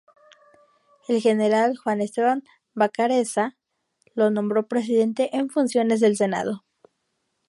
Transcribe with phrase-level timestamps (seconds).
[1.07, 3.55] El general Juan Esteban Vacarezza
[4.15, 6.63] lo nombró presidente en funciones del Senado.